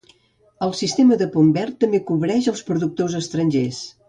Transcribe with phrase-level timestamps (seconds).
[0.67, 3.85] El sistema del punt verd també cobreix els productors estrangers.